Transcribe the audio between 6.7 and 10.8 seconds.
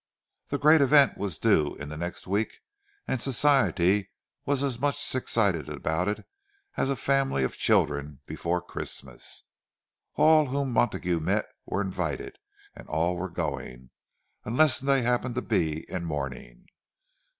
as a family of children before Christmas. All whom